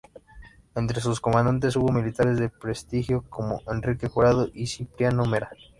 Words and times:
Entre 0.73 0.99
sus 0.99 1.21
comandantes 1.21 1.75
hubo 1.75 1.91
militares 1.91 2.39
de 2.39 2.49
prestigio 2.49 3.23
como 3.29 3.61
Enrique 3.67 4.07
Jurado 4.07 4.49
y 4.51 4.65
Cipriano 4.65 5.25
Mera. 5.27 5.51